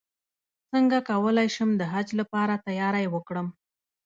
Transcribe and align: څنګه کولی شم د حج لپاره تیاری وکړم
څنګه 0.71 0.97
کولی 1.09 1.47
شم 1.55 1.69
د 1.77 1.81
حج 1.91 2.07
لپاره 2.19 2.61
تیاری 2.65 3.05
وکړم 3.09 3.47